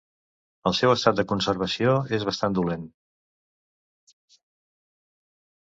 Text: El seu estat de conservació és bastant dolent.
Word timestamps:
El 0.69 0.75
seu 0.77 0.93
estat 0.93 1.19
de 1.19 1.25
conservació 1.31 1.93
és 2.19 2.25
bastant 2.31 2.57
dolent. 2.61 2.89